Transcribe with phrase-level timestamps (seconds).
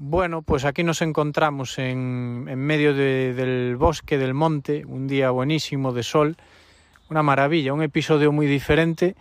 [0.00, 5.30] Bueno, pues aquí nos encontramos en, en medio de, del bosque, del monte, un día
[5.30, 6.36] buenísimo de sol,
[7.10, 9.16] una maravilla, un episodio muy diferente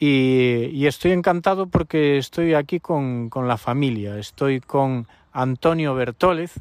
[0.00, 6.54] y, y estoy encantado porque estoy aquí con, con, la familia, estoy con Antonio Bertólez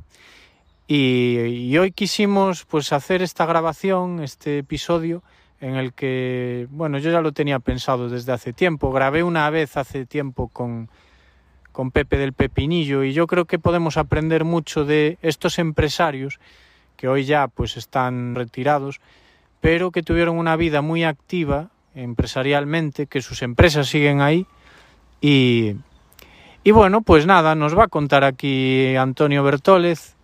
[0.87, 5.23] y, y hoy quisimos pues hacer esta grabación, este episodio
[5.59, 9.77] en el que, bueno, yo ya lo tenía pensado desde hace tiempo, grabé una vez
[9.77, 10.89] hace tiempo con
[11.71, 16.39] con Pepe del Pepinillo y yo creo que podemos aprender mucho de estos empresarios
[16.97, 19.00] que hoy ya pues están retirados,
[19.59, 24.46] pero que tuvieron una vida muy activa empresarialmente, que sus empresas siguen ahí
[25.19, 25.75] y,
[26.63, 30.15] y bueno, pues nada, nos va a contar aquí Antonio Bertólez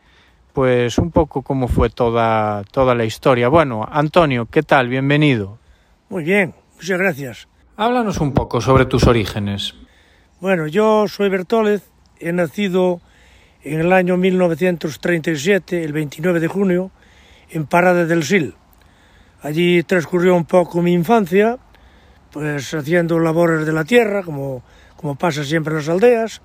[0.58, 3.48] pues un poco cómo fue toda, toda la historia.
[3.48, 4.88] Bueno, Antonio, ¿qué tal?
[4.88, 5.60] Bienvenido.
[6.10, 7.48] Muy bien, muchas gracias.
[7.76, 9.76] Háblanos un poco sobre tus orígenes.
[10.40, 13.02] Bueno, yo soy Bertólez, he nacido
[13.64, 16.92] en el año 1937, el 29 de junio,
[17.50, 18.54] en Parada del Sil.
[19.42, 21.58] Allí transcurrió un poco mi infancia,
[22.32, 24.62] pues haciendo labores de la tierra, como,
[24.96, 26.44] como pasa siempre en las aldeas.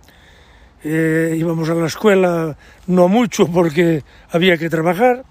[0.84, 5.26] Eh, íbamos a la escuela no mucho porque había que trabajar.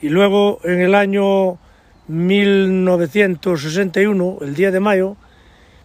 [0.00, 1.58] Y luego en el año
[2.08, 5.18] 1961, el día de mayo,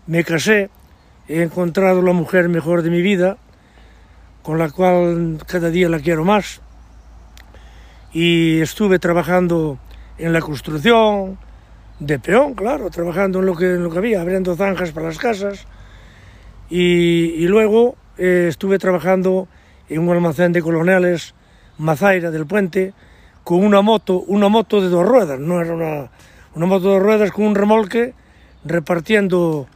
[0.08, 0.70] me casé
[1.32, 3.38] he encontrado la mujer mejor de mi vida,
[4.44, 6.62] con la cual cada día la quiero más.
[8.12, 9.80] Y estuve trabajando
[10.18, 11.38] en la construcción,
[12.00, 15.20] de peón, claro, trabajando en lo que, en lo que había, abriendo zanjas para las
[15.20, 15.68] casas.
[16.70, 19.48] Y, y luego eh, estuve trabajando
[19.88, 21.36] en un almacén de coloniales,
[21.78, 22.94] Mazaira del Puente,
[23.44, 26.12] con una moto, una moto de dos ruedas, no era una,
[26.56, 28.14] una moto de dos ruedas con un remolque
[28.64, 29.68] repartiendo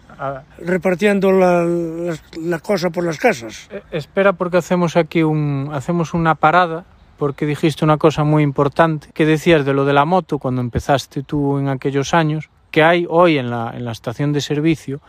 [0.60, 3.68] repartiendo la, la, la, cosa por las casas.
[3.72, 6.86] Eh, espera porque hacemos aquí un, hacemos una parada
[7.18, 11.24] porque dijiste una cosa muy importante que decías de lo de la moto cuando empezaste
[11.24, 15.00] tú en aquellos años que hay hoy en la, en la estación de servicio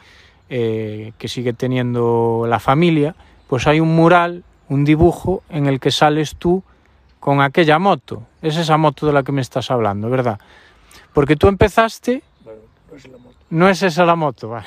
[0.48, 3.16] eh, que sigue teniendo la familia
[3.48, 6.62] pues hay un mural un dibujo en el que sales tú
[7.20, 8.22] con aquella moto.
[8.42, 10.38] Es esa moto de la que me estás hablando verdad
[11.12, 13.36] porque tú empezaste bueno, no es la moto.
[13.50, 14.66] No es esa la moto vale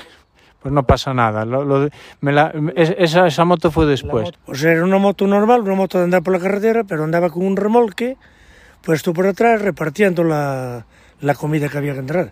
[0.61, 1.45] pues no pasa nada.
[1.45, 1.89] Lo, lo,
[2.21, 4.25] me la, esa, esa, moto fue después.
[4.25, 7.29] Moto, pues era una moto normal, una moto de andar por la carretera, pero andaba
[7.29, 8.17] con un remolque
[8.81, 10.85] puesto por atrás repartiendo la,
[11.21, 12.31] la comida que había que entrar.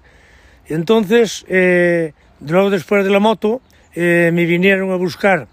[0.67, 2.13] Y entonces, eh,
[2.45, 3.61] luego después de la moto,
[3.95, 5.47] eh, me vinieron a buscar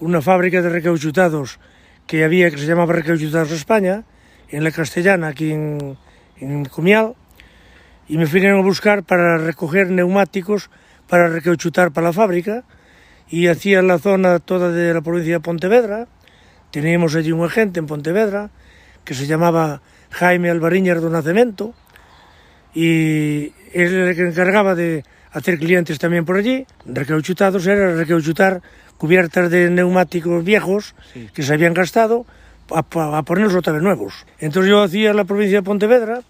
[0.00, 1.58] una fábrica de recauchutados
[2.06, 4.04] que había, que se llamaba Recauchutados España,
[4.48, 5.96] en la Castellana, aquí en,
[6.38, 7.14] en Comial,
[8.08, 10.70] y me vinieron a buscar para recoger neumáticos
[11.08, 12.64] para recauchutar para la fábrica
[13.28, 16.06] y hacía la zona toda de la provincia de Pontevedra.
[16.70, 18.50] Teníamos allí un agente en Pontevedra
[19.04, 21.74] que se llamaba Jaime Albariñas do Nacemento
[22.74, 26.66] y él era el que encargaba de hacer clientes también por allí.
[26.86, 28.62] Recauchutados era recauchutar
[28.98, 31.28] cubiertas de neumáticos viejos sí.
[31.34, 32.26] que se habían gastado
[32.70, 32.84] a,
[33.18, 34.26] a ponerlos otra vez nuevos.
[34.38, 36.22] Entonces yo hacía la provincia de Pontevedra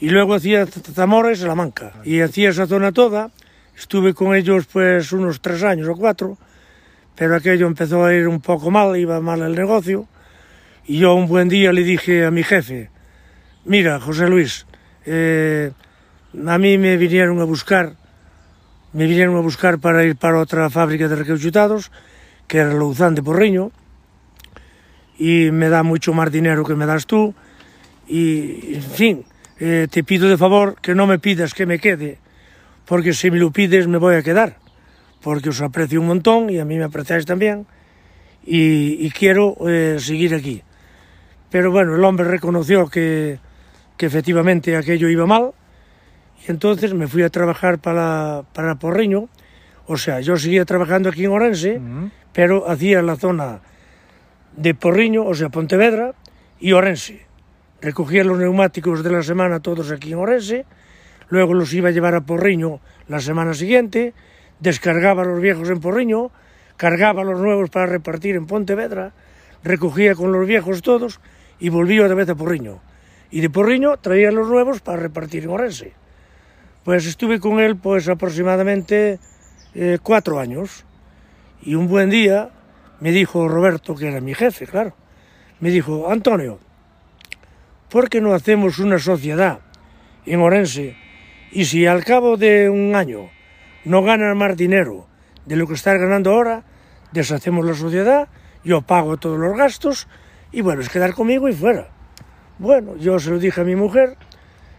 [0.00, 1.92] y luego hacía Zamora y Salamanca.
[1.94, 2.00] Ah.
[2.04, 3.30] Y hacía esa zona toda
[3.76, 6.38] Estuve con ellos pues unos tres años o cuatro,
[7.16, 10.06] pero aquello empezó a ir un poco mal, iba mal el negocio,
[10.86, 12.90] y yo un buen día le dije a mi jefe,
[13.64, 14.66] mira, José Luis,
[15.06, 15.72] eh,
[16.46, 17.94] a mí me vinieron a buscar,
[18.92, 21.90] me vinieron a buscar para ir para otra fábrica de recauchutados,
[22.46, 23.72] que era Louzán de Porriño,
[25.18, 27.34] y me da mucho más dinero que me das tú,
[28.06, 29.24] y en fin,
[29.58, 32.18] eh, te pido de favor que no me pidas que me quede,
[32.86, 34.58] porque si me lo pides me voy a quedar,
[35.22, 37.66] porque os aprecio un montón y a mí me apreciáis también
[38.44, 40.62] y, y quiero eh, seguir aquí.
[41.50, 43.38] Pero bueno, el hombre reconoció que,
[43.96, 45.52] que efectivamente aquello iba mal
[46.46, 49.28] y entonces me fui a trabajar para, para Porriño,
[49.86, 52.10] o sea, yo seguía trabajando aquí en Orense, uh -huh.
[52.32, 53.60] pero hacía la zona
[54.56, 56.14] de Porriño, o sea, Pontevedra
[56.60, 57.26] y Orense.
[57.80, 60.64] Recogía los neumáticos de la semana todos aquí en Orense,
[61.28, 64.14] luego los iba a llevar a Porriño la semana siguiente,
[64.60, 66.30] descargaba los viejos en Porriño,
[66.76, 69.12] cargaba los nuevos para repartir en Pontevedra,
[69.62, 71.20] recogía con los viejos todos
[71.58, 72.80] y volvía otra vez a Porriño.
[73.30, 75.92] Y de Porriño traía los nuevos para repartir en Orense.
[76.84, 79.18] Pues estuve con él pues aproximadamente
[79.74, 80.84] eh, cuatro años
[81.62, 82.50] y un buen día
[83.00, 84.94] me dijo Roberto, que era mi jefe, claro,
[85.60, 86.58] me dijo, Antonio,
[87.88, 89.60] ¿por qué no hacemos una sociedad
[90.26, 91.03] en Orense
[91.54, 93.30] y si al cabo de un año
[93.84, 95.06] no ganas más dinero
[95.46, 96.64] de lo que estás ganando ahora,
[97.12, 98.28] deshacemos la sociedad
[98.64, 100.08] yo pago todos los gastos
[100.50, 101.88] y bueno, es quedar conmigo y fuera.
[102.58, 104.16] Bueno, yo se lo dije a mi mujer,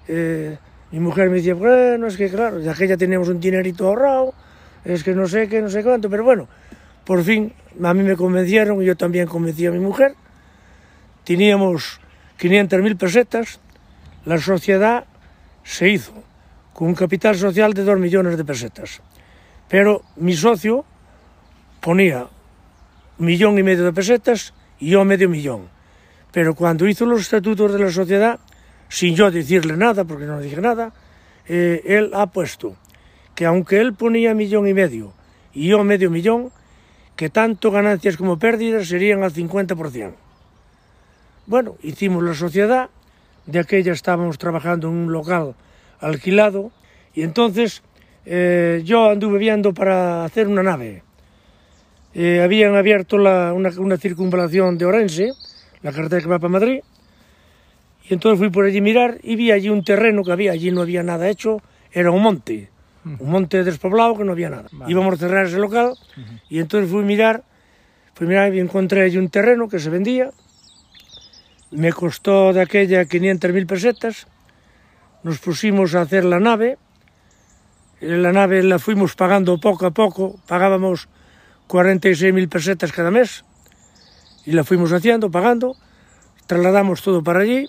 [0.07, 0.57] eh,
[0.91, 4.33] mi mujer me decía, bueno, es que claro, ya que ya teníamos un dinerito ahorrado,
[4.83, 6.47] es que no sé qué, no sé cuánto, pero bueno,
[7.05, 10.15] por fin a mí me convencieron y yo también convencí a mi mujer.
[11.23, 11.99] Teníamos
[12.39, 13.59] 500.000 pesetas,
[14.25, 15.05] la sociedad
[15.63, 16.24] se hizo
[16.75, 18.99] cun capital social de 2 millóns de pesetas.
[19.71, 20.83] Pero mi socio
[21.79, 22.27] ponía
[23.15, 24.51] millón e medio de pesetas
[24.83, 25.71] e eu medio millón.
[26.35, 28.43] Pero cando hizo los estatutos de la sociedad,
[28.91, 30.91] sin yo decirle nada, porque no dije nada,
[31.47, 32.75] eh, él ha puesto
[33.39, 35.15] que aunque él ponía millón y medio
[35.55, 36.51] y yo medio millón,
[37.15, 40.11] que tanto ganancias como pérdidas serían al 50%.
[41.47, 42.89] Bueno, hicimos la sociedad,
[43.45, 45.55] de aquella estábamos trabajando en un local
[45.99, 46.71] alquilado
[47.13, 47.81] y entonces
[48.25, 51.03] eh, yo anduve viendo para hacer una nave.
[52.13, 55.31] Eh, habían abierto la, una, una, circunvalación de Orense,
[55.81, 56.79] la carretera que va para Madrid,
[58.09, 60.71] y entonces fui por allí a mirar y vi allí un terreno que había, allí
[60.71, 61.61] no había nada hecho,
[61.91, 62.69] era un monte,
[63.03, 64.65] un monte despoblado que no había nada.
[64.71, 64.91] Vale.
[64.91, 66.41] Íbamos a cerrar ese local uh -huh.
[66.49, 67.43] y entonces fui a mirar,
[68.13, 70.31] fui a mirar y encontré allí un terreno que se vendía,
[71.71, 74.27] me costó de aquella 500.000 pesetas,
[75.25, 76.77] nos pusimos a hacer la nave,
[77.99, 81.09] la nave la fuimos pagando poco a poco, pagábamos
[81.67, 83.43] 46.000 pesetas cada mes
[84.45, 85.77] y la fuimos haciendo, pagando,
[86.45, 87.67] trasladamos todo para allí.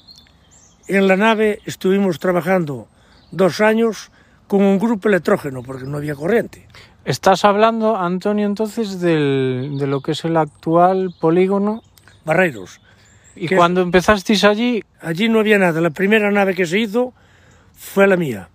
[0.86, 2.88] En la nave estuvimos trabajando
[3.30, 4.12] dos años
[4.48, 6.68] con un grupo electrógeno porque no había corriente.
[7.06, 11.82] Estás hablando, Antonio, entonces del, de lo que es el actual polígono
[12.26, 12.82] Barreiros.
[13.34, 14.84] ¿Y cuando es, empezasteis allí?
[15.00, 15.80] Allí no había nada.
[15.80, 17.14] La primera nave que se hizo
[17.76, 18.48] fue la mía.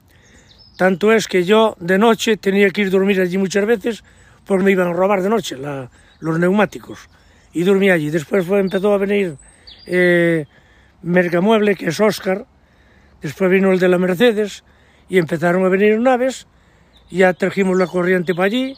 [0.77, 4.03] Tanto es que yo de noche tenía que ir a dormir allí muchas veces
[4.45, 5.89] porque me iban a robar de noche la,
[6.19, 7.09] los neumáticos.
[7.53, 8.09] Y dormía allí.
[8.09, 9.37] Después fue, empezó a venir
[9.85, 10.45] eh,
[11.03, 12.45] Mercamueble, que es Oscar.
[13.21, 14.63] Después vino el de la Mercedes
[15.07, 16.47] y empezaron a venir naves.
[17.09, 18.75] Y ya trajimos la corriente para allí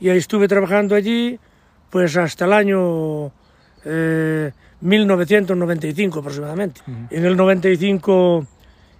[0.00, 1.38] y ahí estuve trabajando allí
[1.90, 3.32] pues hasta el año
[3.84, 6.80] eh, 1995 aproximadamente.
[6.86, 7.06] Uh -huh.
[7.10, 8.46] En el 95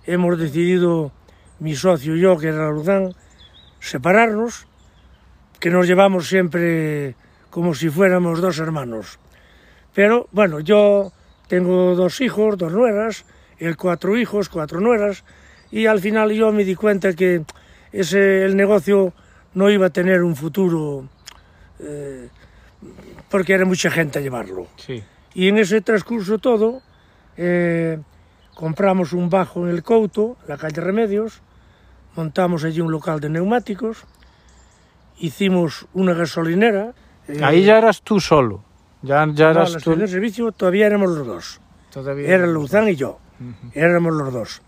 [0.08, 1.12] hemos decidido
[1.60, 3.14] mi socio y yo, que era Luzán,
[3.78, 4.66] separarnos,
[5.60, 7.14] que nos llevamos siempre
[7.50, 9.18] como si fuéramos dos hermanos.
[9.94, 11.12] Pero bueno, yo
[11.46, 13.26] tengo dos hijos, dos nueras,
[13.58, 15.24] él cuatro hijos, cuatro nueras,
[15.70, 17.44] y al final yo me di cuenta que
[17.92, 19.12] ese, el negocio
[19.52, 21.06] no iba a tener un futuro
[21.80, 22.28] eh,
[23.28, 24.68] porque era mucha gente a llevarlo.
[24.76, 25.02] Sí.
[25.34, 26.80] Y en ese transcurso todo,
[27.36, 27.98] eh,
[28.58, 31.42] compramos un bajo en el Couto, la calle Remedios,
[32.16, 34.04] montamos allí un local de neumáticos,
[35.16, 36.92] hicimos una gasolinera.
[37.28, 38.64] Eh, Ahí ya eras tú solo.
[39.02, 39.92] Ya, ya eras no, tú.
[39.92, 41.60] En el servicio todavía éramos los dos.
[41.92, 43.20] Todavía Era Luzán y yo.
[43.38, 43.70] Uh -huh.
[43.74, 44.60] Éramos los dos.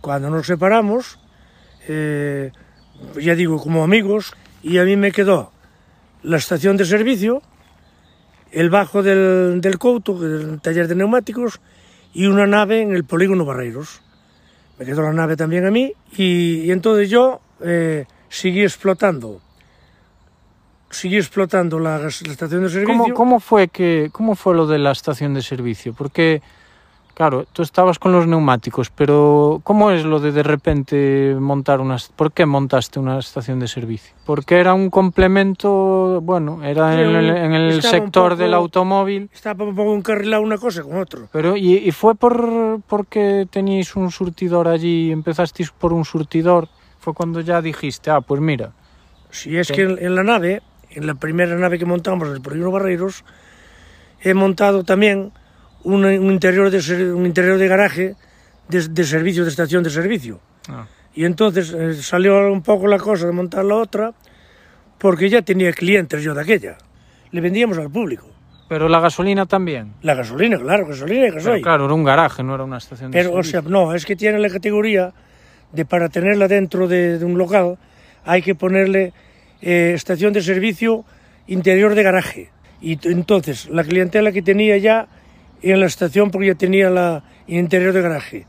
[0.00, 1.18] Cuando nos separamos,
[1.86, 2.50] eh,
[3.20, 4.32] ya digo, como amigos,
[4.62, 5.52] y a mí me quedó
[6.22, 7.42] la estación de servicio,
[8.52, 11.60] el bajo del, del Couto, el taller de neumáticos,
[12.14, 14.00] y una nave en el polígono Barreiros.
[14.78, 19.40] Me quedó la nave también a mí y, y entonces yo eh, seguí explotando.
[20.90, 22.86] Seguí explotando la, la estación de servicio.
[22.86, 25.92] ¿Cómo, ¿Cómo, fue que, ¿Cómo fue lo de la estación de servicio?
[25.92, 26.40] Porque,
[27.14, 31.96] claro, tú estabas con los neumáticos, pero ¿cómo es lo de de repente montar una...
[32.16, 34.14] ¿Por qué montaste una estación de servicio?
[34.26, 39.30] Porque era un complemento, bueno, era sí, en el, en el sector poco, del automóvil.
[39.32, 41.28] Estaba un poco encarrilado una cosa con otro.
[41.32, 46.68] Pero, ¿y, y fue por porque teníais un surtidor allí, empezasteis por un surtidor?
[46.98, 48.72] Fue cuando ya dijiste, ah, pues mira.
[49.30, 52.70] Si es que en, en la nave, en la primera nave que montamos, el Polígono
[52.70, 53.24] Barreiros,
[54.20, 55.32] he montado también
[55.84, 58.16] un, un, interior, de, un interior de garaje
[58.68, 60.40] de, de servicio, de estación de servicio.
[60.68, 60.86] Ah.
[61.14, 64.12] Y entonces eh, salió un poco la cosa de montar la otra,
[64.98, 66.76] porque ya tenía clientes yo de aquella.
[67.30, 68.28] Le vendíamos al público.
[68.68, 69.92] Pero la gasolina también.
[70.02, 71.54] La gasolina, claro, gasolina y gasoil.
[71.54, 73.60] Pero claro, era un garaje, no era una estación de Pero, servicio.
[73.60, 75.12] o sea, no, es que tiene la categoría
[75.72, 77.78] de para tenerla dentro de, de un local
[78.24, 79.12] hay que ponerle
[79.60, 81.04] eh, estación de servicio
[81.46, 82.50] interior de garaje.
[82.80, 85.08] Y entonces la clientela que tenía ya
[85.72, 88.46] en la estación porque ya tenía la interior de garaje,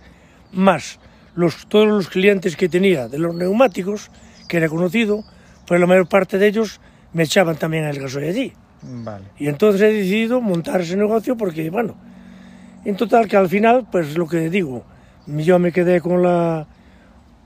[0.52, 1.00] más
[1.36, 4.10] los, todos los clientes que tenía de los neumáticos,
[4.48, 5.24] que era conocido,
[5.68, 6.80] pues la mayor parte de ellos
[7.14, 8.54] me echaban también el gasoil allí.
[8.82, 9.26] Vale.
[9.38, 11.96] Y entonces he decidido montar ese negocio porque, bueno,
[12.86, 14.86] en total que al final, pues lo que digo,
[15.26, 16.68] yo me quedé con la,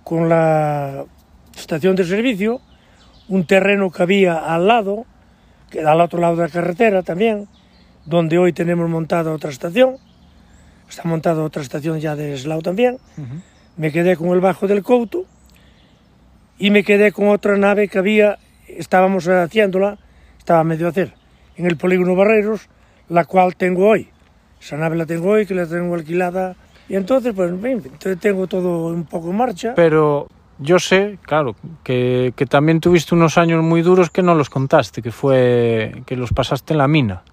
[0.03, 1.05] con la
[1.55, 2.61] estación de servicio,
[3.27, 5.05] un terreno que había al lado,
[5.69, 7.47] que al otro lado de la carretera también,
[8.09, 9.97] donde hoy tenemos montada otra estación.
[10.89, 12.97] Está montada otra estación ya de Eslao también.
[13.17, 13.41] Uh -huh.
[13.77, 15.25] Me quedé con el bajo del Couto
[16.57, 19.97] y me quedé con otra nave que había, estábamos haciéndola,
[20.37, 21.13] estaba medio a hacer,
[21.55, 22.67] en el polígono Barreros,
[23.07, 24.09] la cual tengo hoy.
[24.59, 26.55] Esa nave la tengo hoy, que la tengo alquilada.
[26.89, 27.53] Y entonces, pues,
[28.19, 29.73] tengo todo un poco en marcha.
[29.75, 34.49] Pero yo sé, claro, que, que, también tuviste unos años muy duros que no los
[34.49, 37.23] contaste, que fue que los pasaste en la mina.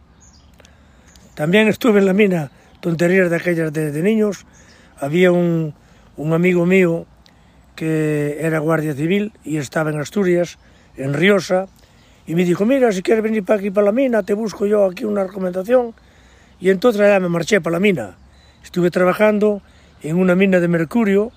[1.37, 2.51] También estuve en la mina,
[2.81, 4.47] tonterías de aquellas de, niños.
[4.99, 5.75] Había un,
[6.17, 7.05] un amigo mío
[7.75, 10.59] que era guardia civil y estaba en Asturias,
[10.97, 11.67] en Riosa,
[12.27, 14.87] y me dijo, mira, si quieres venir para aquí, para la mina, te busco yo
[14.87, 15.95] aquí una recomendación.
[16.59, 18.17] Y entonces ya me marché para la mina.
[18.65, 19.61] Estuve trabajando
[20.03, 21.33] en una mina de mercurio,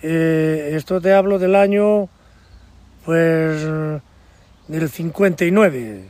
[0.00, 2.08] eh, esto te hablo del año,
[3.04, 3.66] pues,
[4.68, 6.04] del 59,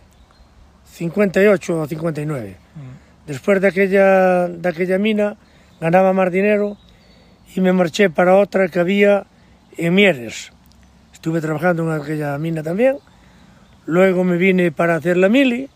[0.99, 2.49] 58 o 59.
[2.49, 3.26] Mm.
[3.26, 5.37] Después de aquella, de aquella mina
[5.81, 6.76] ganaba más dinero
[7.55, 9.26] y me marché para otra que había
[9.76, 10.52] en Mieres.
[11.12, 12.99] Estuve trabajando en aquella mina también.
[13.87, 15.69] Luego me vine para hacer la mili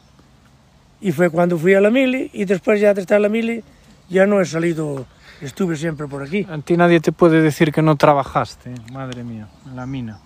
[1.00, 3.62] y fue cuando fui a la mili y después ya de estar en la mili
[4.08, 5.06] ya no he salido,
[5.40, 6.46] estuve siempre por aquí.
[6.50, 10.20] A ti nadie te puede decir que no trabajaste, madre mía, en la mina.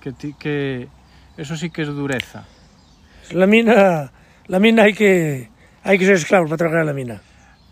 [0.00, 0.88] Que, ti, que
[1.36, 2.44] eso sí que es dureza.
[3.30, 4.10] La mina,
[4.48, 5.48] la mina hai que
[5.84, 7.22] hai que ser esclavos para traballar na mina.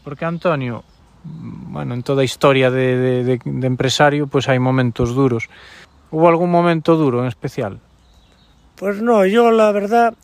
[0.04, 0.84] Porque Antonio,
[1.24, 5.48] bueno, en toda a historia de, de, de, de empresario, pois pues hai momentos duros.
[6.10, 7.78] Hubo algún momento duro en especial?
[8.74, 10.14] Pois pues no, yo la verdad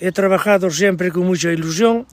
[0.00, 2.06] he trabajado sempre con mucha ilusión,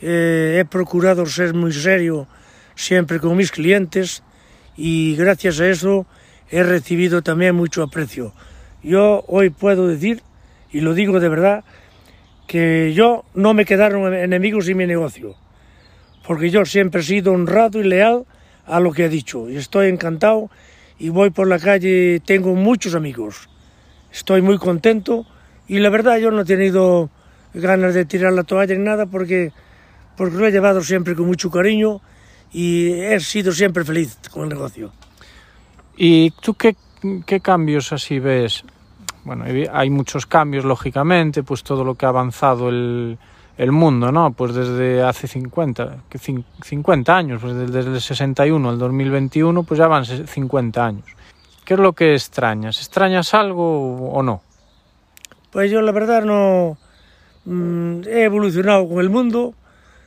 [0.00, 2.26] eh, he procurado ser moi serio
[2.74, 4.22] sempre con mis clientes
[4.78, 6.06] y gracias a eso
[6.50, 8.32] he recibido también mucho aprecio.
[8.82, 10.22] Yo hoy puedo decir,
[10.70, 11.64] y lo digo de verdad,
[12.48, 15.36] que yo no me quedaron enemigos en mi negocio
[16.28, 18.26] porque yo siempre he sido honrado y leal
[18.66, 19.48] a lo que he dicho.
[19.48, 20.50] Y estoy encantado
[20.98, 23.48] y voy por la calle, tengo muchos amigos.
[24.12, 25.24] Estoy muy contento
[25.68, 27.08] y la verdad yo no he tenido
[27.54, 29.52] ganas de tirar la toalla en nada porque,
[30.18, 32.02] porque lo he llevado siempre con mucho cariño
[32.52, 34.92] y he sido siempre feliz con el negocio.
[35.96, 36.76] ¿Y tú qué,
[37.24, 38.64] qué cambios así ves?
[39.28, 43.18] Bueno, hay muchos cambios, lógicamente, pues todo lo que ha avanzado el,
[43.58, 44.32] el mundo, ¿no?
[44.32, 45.98] Pues desde hace 50,
[46.62, 51.04] 50 años, pues desde el 61 al 2021, pues ya van 50 años.
[51.62, 52.78] ¿Qué es lo que extrañas?
[52.78, 54.40] ¿Extrañas algo o no?
[55.50, 56.78] Pues yo la verdad no
[57.44, 59.52] mmm, he evolucionado con el mundo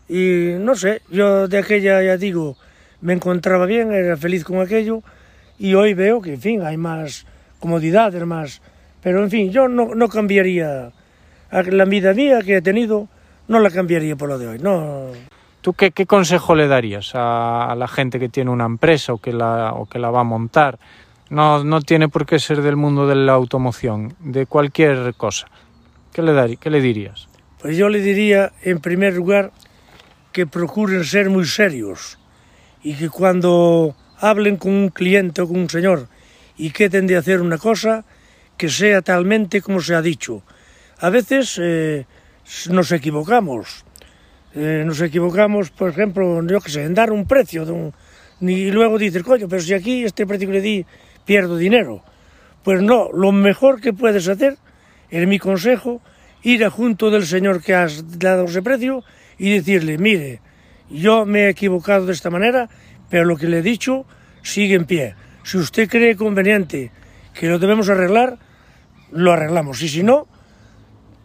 [0.09, 2.55] y no sé, yo de aquella ya digo,
[3.01, 5.03] me encontraba bien, era feliz con aquello
[5.59, 7.27] y hoy veo que en fin hay más
[7.59, 8.61] comodidades, más,
[9.01, 10.91] pero en fin, yo no, no cambiaría
[11.51, 13.07] la vida mía que he tenido
[13.47, 14.59] no la cambiaría por lo de hoy.
[14.59, 15.07] No.
[15.61, 19.17] ¿Tú qué, qué consejo le darías a, a, la gente que tiene una empresa o
[19.17, 20.79] que la, o que la va a montar?
[21.29, 25.47] No, no tiene por qué ser del mundo de la automoción, de cualquier cosa.
[26.13, 27.27] ¿Qué le, darí, qué le dirías?
[27.61, 29.51] Pues yo le diría, en primer lugar,
[30.31, 32.17] que procuren ser muy serios
[32.83, 36.07] y que cuando hablen con un cliente o con un señor
[36.57, 38.03] y queden de hacer una cosa,
[38.61, 40.43] que sea talmente como se ha dicho.
[40.99, 42.05] A veces eh,
[42.69, 43.83] nos equivocamos.
[44.53, 47.91] Eh, nos equivocamos, por ejemplo, yo que sé, en dar un precio de un,
[48.39, 50.85] y luego dices, coño, pero si aquí este precio que le di
[51.25, 52.03] pierdo dinero.
[52.61, 54.59] Pues no, lo mejor que puedes hacer,
[55.09, 55.99] en mi consejo,
[56.43, 59.03] ir a junto del señor que has dado ese precio
[59.39, 60.39] y decirle, mire,
[60.87, 62.69] yo me he equivocado de esta manera,
[63.09, 64.05] pero lo que le he dicho
[64.43, 65.15] sigue en pie.
[65.41, 66.91] Si usted cree conveniente
[67.33, 68.37] que lo debemos arreglar,
[69.11, 69.81] lo arreglamos.
[69.81, 70.27] Y si no,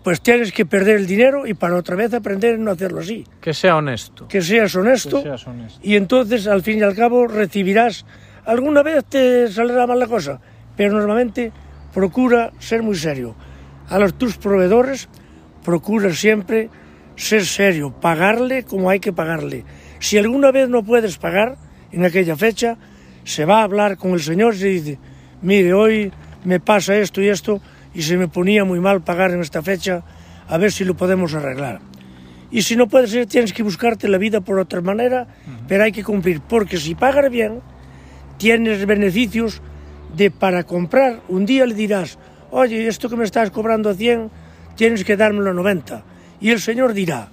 [0.03, 3.25] pues tienes que perder el dinero y para otra vez aprender a no hacerlo así.
[3.41, 4.29] Que sea honesto.
[4.29, 5.17] Que seas honesto.
[5.19, 5.81] Que seas honesto.
[5.83, 8.05] Y entonces, al fin y al cabo, recibirás.
[8.45, 10.41] Alguna vez te saldrá mal la cosa,
[10.77, 11.53] pero normalmente
[11.93, 13.35] procura ser muy serio.
[13.89, 15.09] A los tus proveedores,
[15.65, 16.71] procura siempre
[17.17, 19.65] ser serio, pagarle como hay que pagarle.
[19.99, 21.57] Si alguna vez no puedes pagar
[21.91, 22.77] en aquella fecha,
[23.25, 24.99] se va a hablar con el señor y se dice,
[25.43, 26.13] mire, hoy
[26.45, 27.61] me pasa esto y esto,
[27.97, 30.03] y se me ponía muy mal pagar en esta fecha,
[30.49, 31.81] a ver si lo podemos arreglar.
[32.51, 35.67] Y si no puede ser, tienes que buscarte la vida por otra manera, uh -huh.
[35.67, 37.63] pero hay que cumplir, porque si pagas bien,
[38.37, 39.63] tienes beneficios
[40.15, 41.23] de para comprar.
[41.29, 42.19] Un día le dirás,
[42.51, 44.31] oye, esto que me estás cobrando a 100,
[44.77, 46.05] tienes que dármelo a 90.
[46.41, 47.29] Y el señor dirá,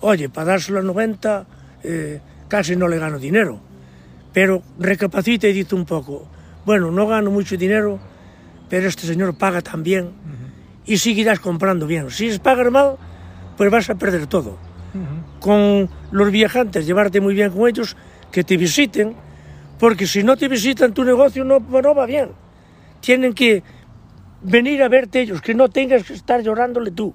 [0.00, 1.46] oye, para dárselo a 90,
[1.82, 3.58] eh, casi no le gano dinero.
[4.32, 6.28] Pero recapacita y dice un poco,
[6.64, 7.98] bueno, no gano mucho dinero,
[8.68, 10.10] pero este señor paga -huh.
[10.86, 12.10] y seguirás comprando bien.
[12.10, 12.96] Si es pagar mal,
[13.56, 14.58] pues vas a perder todo.
[15.40, 17.96] Con los viajantes, llevarte muy bien con ellos,
[18.32, 19.14] que te visiten,
[19.78, 22.30] porque si no te visitan tu negocio no, no va bien.
[23.00, 23.62] Tienen que
[24.42, 27.12] venir a verte ellos, que no tengas que estar llorándole tú.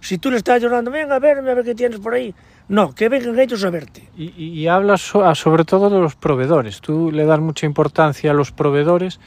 [0.00, 2.34] Si tú le estás llorando, venga a verme, a ver qué tienes por ahí.
[2.68, 4.08] No, que vengan ellos a verte.
[4.16, 6.80] Y, y- hablas so- a- sobre todo de los proveedores.
[6.80, 9.18] Tú le das mucha importancia a los proveedores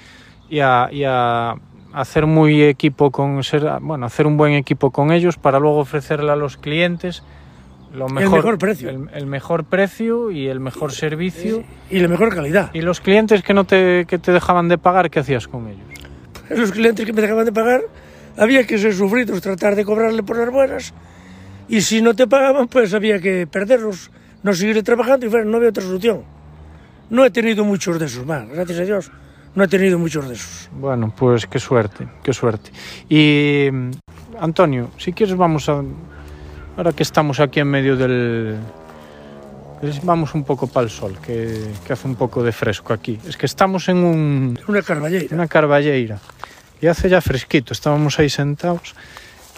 [0.50, 1.55] y a, y a
[1.93, 6.31] hacer muy equipo con ser, bueno, hacer un buen equipo con ellos para luego ofrecerle
[6.31, 7.23] a los clientes
[7.93, 8.89] lo mejor, mejor precio.
[8.89, 11.63] el, el mejor precio y el mejor servicio.
[11.91, 12.71] Y la mejor calidad.
[12.73, 15.85] Y los clientes que no te, que te dejaban de pagar, ¿qué hacías con ellos?
[16.50, 17.81] Los clientes que me dejaban de pagar,
[18.35, 20.93] había que ser sufridos, tratar de cobrarle por las buenas.
[21.69, 25.57] Y si no te pagaban, pues había que perderlos, no seguir trabajando y fuera, no
[25.57, 26.23] había otra solución.
[27.09, 29.12] No he tenido muchos de esos, más, gracias a Dios,
[29.55, 30.69] no he tenido muchos de esos.
[30.74, 32.72] Bueno, pues qué suerte, qué suerte.
[33.10, 33.67] Y
[34.39, 35.81] Antonio, si quieres vamos a...
[36.77, 38.57] Ahora que estamos aquí en medio del...
[40.03, 43.19] Vamos un poco para el sol, que, que hace un poco de fresco aquí.
[43.27, 45.36] Es que estamos en un, Una carballeira.
[45.36, 46.19] una carballeira
[46.81, 48.95] y hace ya fresquito, estábamos ahí sentados.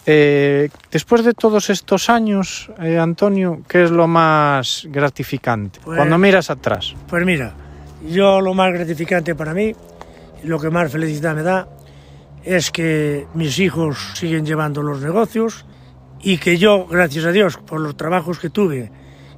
[0.08, 5.80] Eh, después de todos estos años, eh, Antonio, ¿qué es lo más gratificante?
[5.84, 6.96] Pues- Cuando miras atrás.
[7.08, 7.54] Pues mira,
[8.10, 9.76] yo lo más gratificante para mí,
[10.46, 11.68] lo que más felicidad me da,
[12.44, 15.66] es que mis hijos siguen llevando los negocios
[16.22, 18.92] y que yo, gracias a Dios, por los trabajos que tuve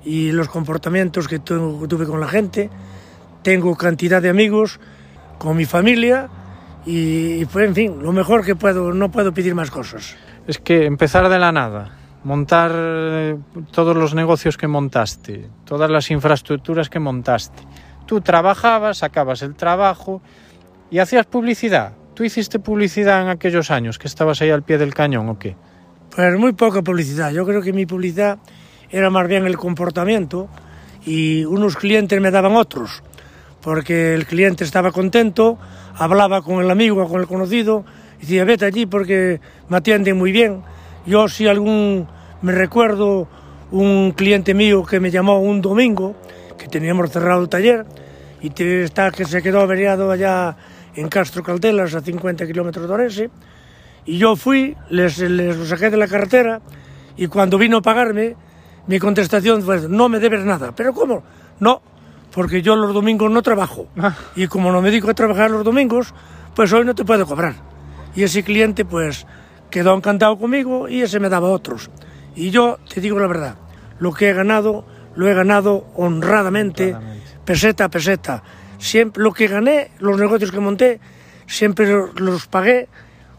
[0.05, 2.69] y los comportamientos que tu- que tuve con la gente,
[3.43, 4.79] tengo cantidad de amigos
[5.37, 6.29] con mi familia
[6.85, 10.15] y, y, pues en fin, lo mejor que puedo, no puedo pedir más cosas.
[10.47, 11.91] Es que empezar de la nada,
[12.23, 13.37] montar eh,
[13.71, 17.63] todos los negocios que montaste, todas las infraestructuras que montaste.
[18.05, 20.21] Tú trabajabas, sacabas el trabajo
[20.89, 21.93] y hacías publicidad.
[22.13, 25.55] ¿Tú hiciste publicidad en aquellos años que estabas ahí al pie del cañón o qué?
[26.15, 27.31] Pues muy poca publicidad.
[27.31, 28.39] Yo creo que mi publicidad
[28.89, 30.49] era más bien el comportamiento
[31.05, 33.03] y unos clientes me daban otros,
[33.61, 35.57] porque el cliente estaba contento,
[35.95, 37.85] hablaba con el amigo con el conocido,
[38.17, 40.63] y decía, vete allí porque me atienden muy bien.
[41.05, 42.07] Yo si algún,
[42.41, 43.27] me recuerdo
[43.71, 46.15] un cliente mío que me llamó un domingo,
[46.57, 47.85] que teníamos cerrado el taller,
[48.41, 50.55] y está que se quedó averiado allá
[50.97, 53.29] en Castro Caldelas, a 50 kilómetros de Orense,
[54.05, 56.59] y yo fui, les, les lo saqué de la carretera
[57.15, 58.35] y cuando vino a pagarme,
[58.87, 60.73] mi contestación fue, no me debes nada.
[60.75, 61.23] ¿Pero cómo?
[61.59, 61.81] No,
[62.31, 63.87] porque yo los domingos no trabajo.
[64.35, 66.13] Y como no me dedico a trabajar los domingos,
[66.55, 67.55] pues hoy no te puedo cobrar.
[68.15, 69.27] Y ese cliente pues
[69.69, 71.89] quedó encantado conmigo y ese me daba otros.
[72.35, 73.55] Y yo te digo la verdad,
[73.99, 77.37] lo que he ganado, lo he ganado honradamente, Honradamente.
[77.45, 78.43] peseta a peseta.
[78.77, 80.99] Siempre, lo que gané, los negocios que monté,
[81.47, 82.87] siempre lo- los pagué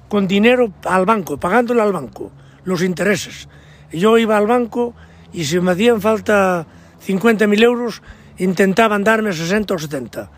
[0.09, 2.33] con dinero al banco, pagándole al banco
[2.64, 3.48] los intereses.
[3.92, 4.94] Yo iba al banco
[5.33, 6.66] y si me hacían falta
[7.01, 8.03] 50.000 euros,
[8.38, 10.31] intentaban darme 60 o 70.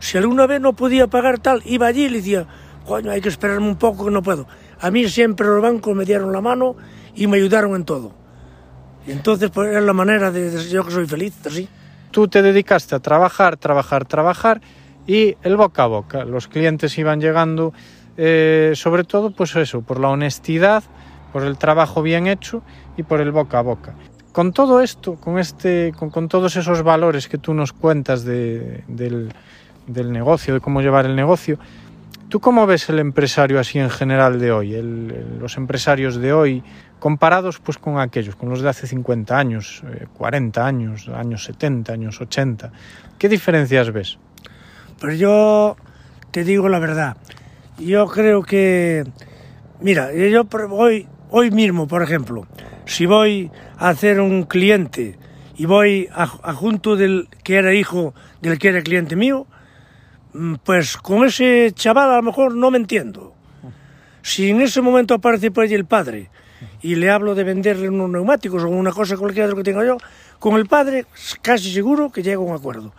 [0.00, 2.46] Si alguna vez no podía pagar tal, iba allí y le decía,
[2.86, 4.46] coño, hay que esperarme un poco que no puedo.
[4.80, 6.76] A mí siempre los bancos me dieron la mano
[7.14, 8.12] y me ayudaron en todo.
[9.06, 11.68] Y entonces pues es la manera de, de yo que soy feliz, así.
[12.14, 14.60] Tú te dedicaste a trabajar, trabajar, trabajar
[15.04, 16.24] y el boca a boca.
[16.24, 17.72] Los clientes iban llegando,
[18.16, 20.84] eh, sobre todo, pues eso, por la honestidad,
[21.32, 22.62] por el trabajo bien hecho
[22.96, 23.94] y por el boca a boca.
[24.30, 30.12] Con todo esto, con, este, con, todos esos valores que tú nos cuentas de- del
[30.12, 31.58] negocio, de cómo llevar el negocio,
[32.34, 34.72] ¿tú cómo ves el empresario así en general de hoy?
[35.38, 36.64] Los empresarios de hoy,
[36.98, 41.92] comparados pues con aquellos, con los de hace 50 años, eh, 40 años, años 70,
[41.92, 42.72] años 80.
[43.18, 44.18] ¿Qué diferencias ves?
[45.00, 45.76] Pero yo
[46.32, 47.16] te digo la verdad.
[47.78, 49.04] Yo creo que,
[49.80, 52.48] mira, yo hoy, hoy mismo, por ejemplo,
[52.84, 55.16] si voy a hacer un cliente
[55.54, 59.46] y voy a, a junto del que era hijo del que era cliente mío,
[60.64, 63.34] pues con ese chaval a lo mejor no me entiendo.
[64.22, 66.30] Si en ese momento aparece por allí el padre
[66.82, 69.98] y le hablo de venderle unos neumáticos o una cosa cualquiera que tengo yo,
[70.38, 71.06] con el padre
[71.42, 72.92] casi seguro que llego a un acuerdo.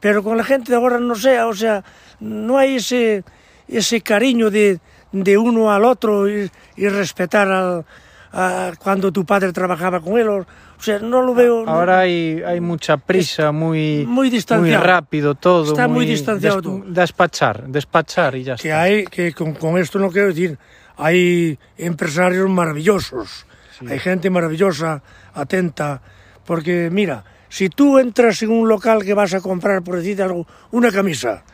[0.00, 1.84] Pero con la gente de ahora no sé, o sea,
[2.20, 3.24] no hay ese,
[3.68, 4.80] ese cariño de,
[5.12, 7.84] de uno al otro y, y respetar al,
[8.32, 10.28] a cuando tu padre trabajaba con él.
[10.28, 10.46] O, o
[10.78, 11.68] sea, no lo veo.
[11.68, 14.78] Ahora hay, hay mucha prisa, muy, muy distanciado.
[14.80, 15.64] muy rápido todo.
[15.72, 16.82] Está muy distanciado des- todo.
[16.86, 18.82] Despachar, despachar y ya que está.
[18.82, 20.58] hay, que con, con esto no quiero decir,
[20.96, 23.46] hay empresarios maravillosos,
[23.88, 25.02] hay gente maravillosa,
[25.34, 26.00] atenta,
[26.44, 30.46] porque mira, si tú entras en un local que vas a comprar, por decir algo,
[30.70, 31.44] una camisa,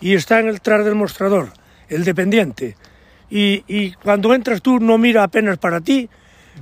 [0.00, 1.48] y está en el tras del mostrador,
[1.88, 2.76] el dependiente,
[3.30, 6.08] y, cuando entras tú no mira apenas para ti,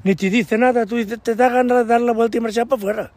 [0.05, 2.79] ni te dice nada, tú te da ganas de dar la vuelta y marchar para
[2.79, 3.13] afuera.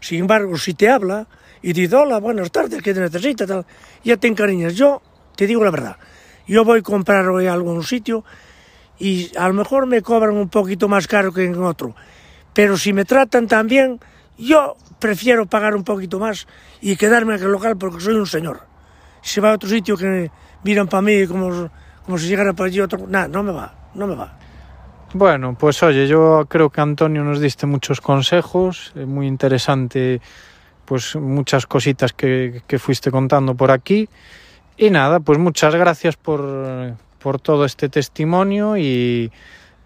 [0.00, 1.26] Sin embargo, si te habla
[1.62, 3.46] y dice, hola, buenas tardes, ¿qué te necesitas?
[3.46, 3.64] Tal,
[4.02, 4.74] ya te encariñas.
[4.74, 5.00] Yo
[5.36, 5.96] te digo la verdad,
[6.46, 8.24] yo voy a comprar hoy algo en un sitio
[8.98, 11.94] y a lo mejor me cobran un poquito más caro que en otro,
[12.52, 14.00] pero si me tratan tan bien,
[14.38, 16.46] yo prefiero pagar un poquito más
[16.80, 18.62] y quedarme en el local porque soy un señor.
[19.22, 20.30] Si va a otro sitio que
[20.64, 21.70] miran para mí como,
[22.04, 24.38] como si llegara para allí otro, nada, no me va, no me va.
[25.14, 30.20] Bueno, pues oye, yo creo que Antonio nos diste muchos consejos, eh, muy interesante,
[30.84, 34.08] pues muchas cositas que, que fuiste contando por aquí.
[34.76, 39.30] Y nada, pues muchas gracias por, por todo este testimonio y,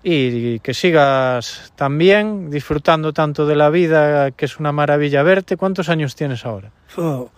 [0.02, 5.56] y que sigas también disfrutando tanto de la vida, que es una maravilla verte.
[5.56, 6.70] ¿Cuántos años tienes ahora?
[6.96, 7.30] Oh,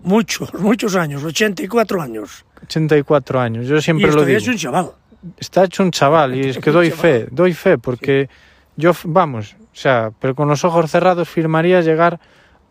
[0.00, 2.45] muchos, muchos años, 84 años.
[2.62, 4.38] 84 años, yo siempre y lo digo.
[4.38, 4.90] es un chaval.
[5.38, 8.28] Está hecho un chaval y es que doy fe, doy fe, porque
[8.76, 12.20] yo, vamos, o sea, pero con los ojos cerrados firmaría llegar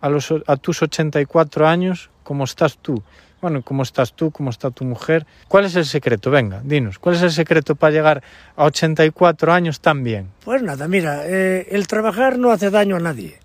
[0.01, 3.03] a, los, a tus 84 años como estás tú.
[3.41, 4.31] Bueno, ¿cómo estás tú?
[4.31, 5.25] ¿Cómo está tu mujer?
[5.47, 6.31] ¿Cuál es el secreto?
[6.31, 8.23] Venga, dinos, ¿cuál es el secreto para llegar
[8.55, 10.31] a 84 años tan bien?
[10.43, 13.37] Pues nada, mira, eh, el trabajar no hace daño a nadie.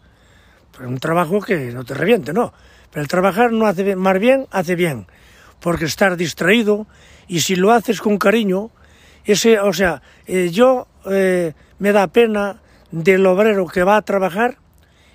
[0.77, 2.53] Pero un trabajo que no te reviente, no.
[2.91, 5.07] Pero el trabajar no hace más bien, hace bien.
[5.61, 6.87] Porque estar distraído
[7.29, 8.71] y si lo haces con cariño,
[9.25, 14.57] ese, o sea, eh, yo eh, me da pena del obrero que va a trabajar,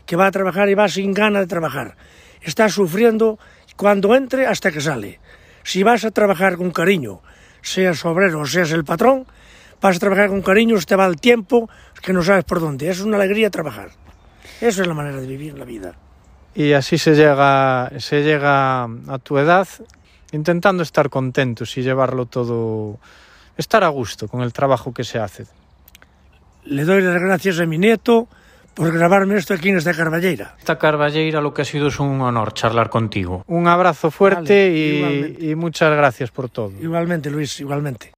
[0.06, 1.98] que va a trabajar y va sin ganas de trabajar.
[2.42, 3.40] Está sufriendo
[3.76, 5.20] cuando entre hasta que sale.
[5.64, 7.22] Si vas a trabajar con cariño,
[7.62, 9.26] seas obrero seas el patrón,
[9.82, 11.70] vas a trabajar con cariño, te va el tiempo
[12.02, 12.90] que no sabes por dónde.
[12.90, 13.90] Es una alegría trabajar.
[14.62, 15.96] Esa es la manera de vivir la vida.
[16.54, 19.68] Y así se llega, se llega a tu edad
[20.36, 23.00] intentando estar contentos y llevarlo todo,
[23.58, 25.46] estar a gusto con el trabajo que se hace.
[26.66, 28.28] Le doy las gracias a mi nieto
[28.74, 30.56] por grabarme esto aquí en esta Carballeira.
[30.60, 33.44] Esta Carballeira lo que ha sido es un honor charlar contigo.
[33.48, 36.72] Un abrazo fuerte vale, y, y muchas gracias por todo.
[36.80, 38.12] Igualmente, Luis, igualmente.